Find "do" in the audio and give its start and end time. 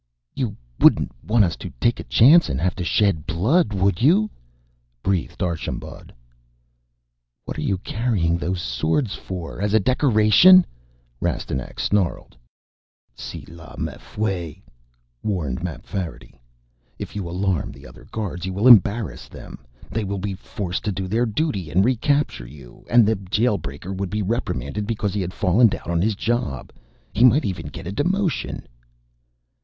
20.91-21.07